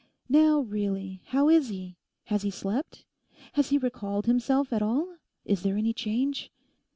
[0.29, 1.95] Now really, how is he?
[2.23, 3.05] has he slept?
[3.53, 5.17] has he recalled himself at all?
[5.45, 6.49] is there any change?